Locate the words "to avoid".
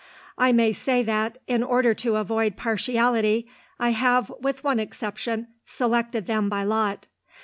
1.93-2.57